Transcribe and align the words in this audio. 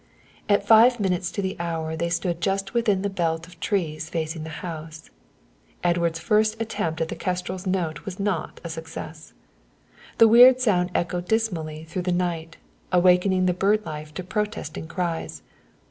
At 0.49 0.65
five 0.67 0.99
minutes 0.99 1.29
to 1.29 1.43
the 1.43 1.55
hour 1.59 1.95
they 1.95 2.09
stood 2.09 2.41
just 2.41 2.73
within 2.73 3.03
the 3.03 3.07
belt 3.09 3.45
of 3.45 3.59
trees 3.59 4.09
facing 4.09 4.41
the 4.43 4.49
house. 4.65 5.11
Edward's 5.83 6.17
first 6.17 6.59
attempt 6.59 7.01
at 7.01 7.09
the 7.09 7.15
kestrel's 7.15 7.67
note 7.67 8.03
was 8.03 8.19
not 8.19 8.59
a 8.63 8.69
success. 8.69 9.33
The 10.17 10.27
weird 10.27 10.59
sound 10.59 10.89
echoed 10.95 11.27
dismally 11.27 11.83
through 11.83 12.01
the 12.01 12.11
night, 12.11 12.57
awaking 12.91 13.45
the 13.45 13.53
bird 13.53 13.85
life 13.85 14.11
to 14.15 14.23
protesting 14.23 14.87
cries. 14.87 15.43